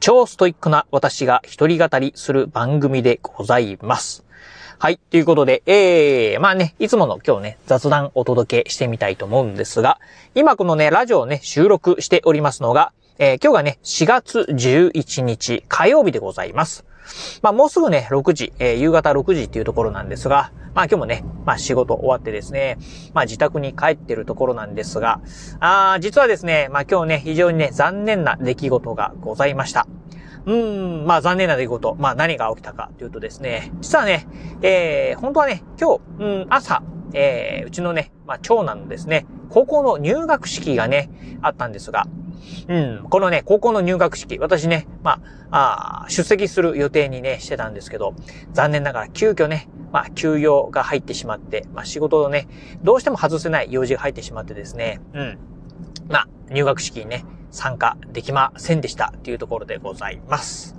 [0.00, 4.24] 超ストイックな私が一人語りする番組でございます。
[4.78, 4.98] はい。
[5.10, 9.98] ということで、えー、まあね、いつもの今日ね、雑談お届けしてみたいと思うんですが、
[10.36, 16.84] 今このね、ラジオをね、収録しておりますのが、えー、今日がね、4月11日火曜日でございます。
[17.42, 22.78] まあもうすぐね、6時、えー、夕方6時っていうところなんですが、まあ今日もね、まあ仕事終わってですね、
[23.14, 25.20] まあ自宅に帰ってるところなんですが、
[25.60, 29.86] あ実はですね、まあ今日ね、非常にね、残念な出来事がございました。
[30.46, 31.96] うーん、まあ残念な出来事。
[31.98, 34.26] まあ何が起きたかというとですね、実はね、
[34.62, 41.10] えー、本当はね、今日、うん、朝、えー、うちのね、まあ長男のですね、高校の入学式がね、
[41.42, 42.06] あったんですが、
[42.68, 48.14] うん、このね、高校の入学式、私ね、まあ、あ出席する予定にね、してたんですけど、
[48.52, 52.48] 残念ながら急遽ね、まあ、休養が入ってしまって、まあ、仕事をね、
[52.82, 55.38] どうしても外せない用事が入ってしまってですね、うん。
[56.08, 60.76] まあ、入学式にね、参加できませんでしたっていうところでございます。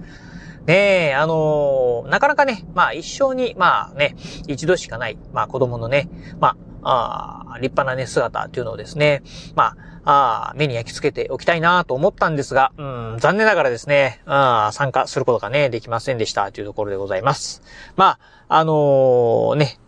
[0.66, 4.16] ねえ、あのー、なかなかね、まあ一生に、まあね、
[4.48, 9.24] 一度しかない、まあ子供のね、まあ、あ立派なね、姿っていうのをですね、
[9.56, 17.62] まあ、あ目に焼き付けておきたいなと思ったんですが、うん、残念ながらですね、あ参加することがね、できませんでしたというところでございます。
[17.96, 19.80] まあ、あのー、ね、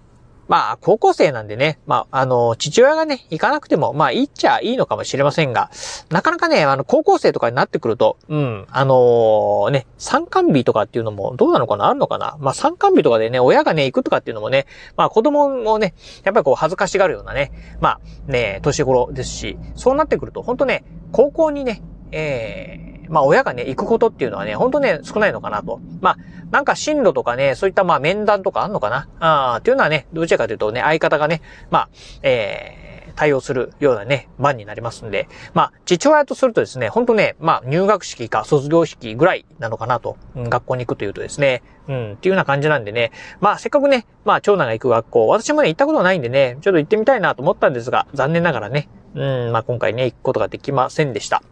[0.51, 5.71] まあ、高校生なんでね、まあ、あの、父親がね、行かなくても、まあ、いいっちゃいいのかもしれませんが、
[6.09, 14.65] なかなかね、あの、高校生とかになってくると、うん、あのー、ね、参観日とかっていうのもどうなのかなあるのかなまあ、参観日とかでね、親がね、行くとかっていうのもね、
[14.97, 15.93] まあ、子供もね、
[16.25, 25.79] やっぱりこう、恥ずかしがるようなね、まあ、ね、年頃ですし、そうなってくると、本当ね、高校にね、えー、まあ親がね、行くことっていうのはね、ほんとね、少ないのかなと。
[25.99, 26.17] まあ、
[26.49, 29.07] なんか進路とかね、そういったまあ面談とかあんのかな？
[29.19, 31.89] ああ、っていうのはね、どちらかというとね、相方がね、まあ、
[32.23, 43.11] えー、対応するようなね、番になりますんで、まあ、父親とするとですね、ほんとね、まあ、入学式か卒業式ぐらいなのかなと、うん、学校に行くというとですね、うん、っていうような感じなんでね、
[43.41, 51.43] まあ、せっかくね、まあ、長男が行く学校、私もね、行ったことないんでね、ちょっと行ってみたいなと思ったんですが、残念ながらね、うん、まあ、今回ね、行くことができませんでした。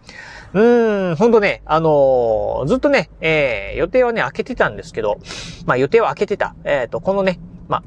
[0.53, 5.19] うーん、ほんとね、あのー、ずっとね、えー、予定はね、開けてたんですけど、
[5.65, 6.55] まあ予定は開けてた。
[6.63, 7.83] えっ、ー、と、このね、まあ、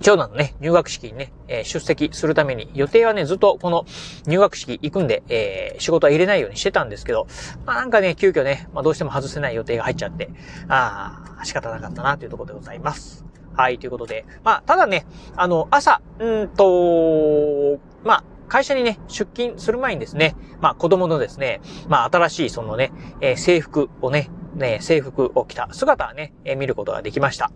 [0.00, 3.86] 長男のね、入学式にね、えー、出席するために、予定はね、ずっとこの
[4.26, 7.26] 入学式行くんで、えー、仕事は入れないようにしてたんですけど、
[7.64, 10.30] まあなんかね、急遽ね、まあどうしても外せない予定が入っちゃって、
[10.68, 13.24] ああ、仕方なかったなというところでございます。
[13.54, 14.26] はい、ということで。
[14.44, 27.50] まあ、ただね、あの、朝、うんと、まあ、会社にね、出勤する前にですね、まあ子供のですね、まあ新しいそのね、えー、制服をね、ね、制服を着た姿はね、えー、見ることができました。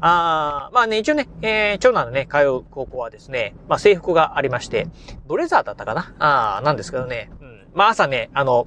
[0.00, 4.86] あまあね、一応ね、えー、長男のね、通う高校はですね、まあ制服がありまして、
[5.26, 6.14] ブレザーだったかな？
[6.20, 7.30] あなんですけどね、
[7.78, 8.66] まあ朝ね、あの、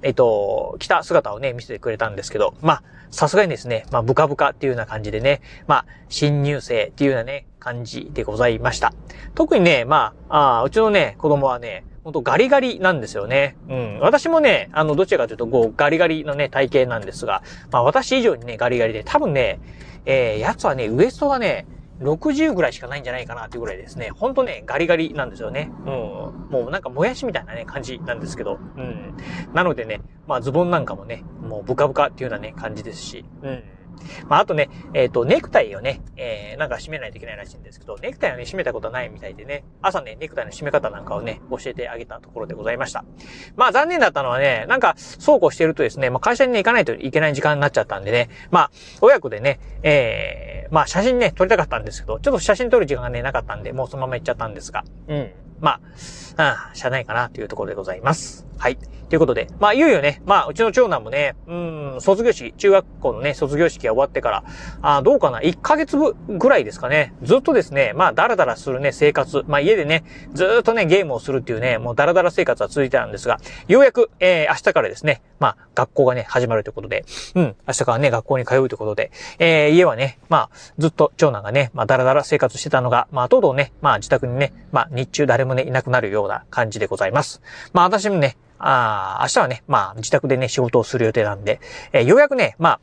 [0.00, 8.94] えっ、と、着た姿をね、見せてくれたんですけど、まあ、さすがにですね、まあ、ブカブカっていうような感じでね、まあ、新入生っていうようなね、感じでございました。
[9.34, 13.56] 特にね、まあ、あうちのね、子供はね、ほんとガリガリなんですよね。
[13.68, 13.98] うん。
[14.00, 19.60] 私もね、あの、どちらかというと、こう、ガリガリのね、体型なんですが、まあ、私以上にね、ガリガリで、多分ね、
[20.06, 21.66] えー、やつはね、ウエストがね、
[22.00, 24.10] 60ぐらいしかないんじゃないかなっていうぐらいですね。
[24.10, 25.72] ほんとね、ガリガリなんですよね。
[25.84, 25.92] うん。
[25.92, 28.60] もうなんかもやしみたいなね、感じなんですけど。
[28.76, 29.14] うん。
[29.54, 33.24] なのでね、まあズボンなんかもね、もうブカブカっていうようなね、感じですし。
[33.42, 33.64] うん。
[34.28, 43.04] まあ、あとね、えっ、ー、と、ネクタイをね、えー、なんか締めないといけないらしいんですけど、ネクタイをね、締めたことないみたいでね、朝ね、ネクタイの締め方なんかをね、教えてあげたところでございました。
[43.56, 48.70] まあ、残念だったのはね、なんか、そうこうしてるとですね、まあ、会社にね、行かないといけない時間になっちゃったんでね、まあ、
[49.00, 55.30] 親子でね、えー、まあ、写真ね、撮りたかったんですけど、ちょっと写真撮る時間がね、なかったんで、もうそのまま行っちゃったんですが、うん。
[55.60, 55.80] まあ、
[56.70, 58.46] うん、しゃないかなというところでございます。
[58.58, 58.78] はい。
[59.08, 64.44] ということで、まあ、いよいよね、まあ、うちの長男もね、うん、卒業式、中学校のね、卒業式が終わってから、
[64.82, 70.04] あどうかな、1ヶ月ぐらいですかね、ずっとですね、まあ、ダラダラするね、生活、まあ、家でね、
[70.34, 73.38] ずっとね、ゲームをするっていうね、もうダラダラ生活は続いてたんですが、
[73.68, 77.04] ようやく、えー、明日からですね、まあ、学校がね、始まるということで、
[77.34, 87.40] うん、明日からね、学校に通うということで、えー、家はね、まあ、ずっと長男がね、まあ、ダラダラ生活してたのが、まあ、とうとうね、まあ、自宅にね、まあ、日中誰もね、いなくなるような感じでございます。
[87.72, 91.60] まあ、私もね、あ明日はね、まあ、自宅でね、仕事をする予定なんで、
[91.92, 92.80] えー、ようやくね、まあ、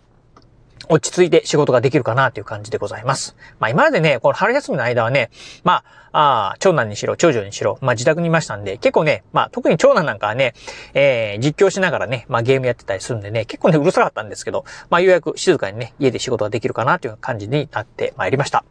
[0.89, 3.35] 落ち着いて仕事ができるかなという感じでございます。
[3.59, 5.29] まあ今までね、この春休みの間はね、
[5.63, 10.53] まあ、あ長男にしろ、長女にしろ、まあ自宅にいましたんで、結構ね、まあ特に長男なんかはね、
[10.93, 18.63] えー、実況しながらね、まあゲームやってたりするんでね、結構ね、うるさかったんですけど、まあようやく静かにね、家で仕事ができるかなという感じになってまいりました。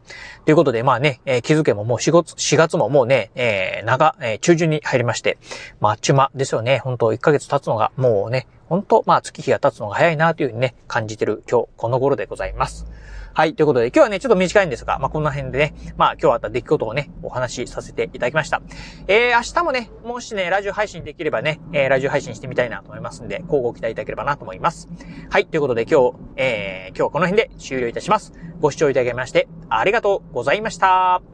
[0.45, 5.39] ということで、まあね、えー、気づけももう4月、4月ももうね、えー、長、えー、中旬に入りまして、
[5.81, 12.87] まああっちゅまですよね、本当1ヶ月経つのがもうね、本当まあ月日が経つのが早いなというふうにね、感じてる今日この頃でございます。
[13.35, 13.55] はい。
[13.55, 18.63] ということで、今日はね、ちょっと短いんですが、まあ、こんな辺でね、まあ、今日あった出来事をね、お話しさせていただきました。
[19.09, 24.89] えー、明日もね、もしね、ラジオ配信できればね、えー、ラジオ配信してみたいなと思いますんで、交互期待いただければなと思います。
[25.31, 25.47] はい。
[25.47, 28.33] ということで、今日、えー、今日はこの辺で終了いたします。
[28.61, 31.32] ご視聴いただきまして、ありがとうございました。